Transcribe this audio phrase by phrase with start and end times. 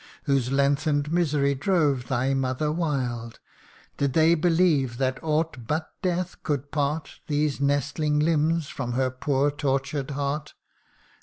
[0.23, 3.39] Whose lengthen'd misery drove thy mother wild,
[3.97, 9.51] Did they believe that aught but death could part These nestling limbs from her poor
[9.51, 10.55] tortured heart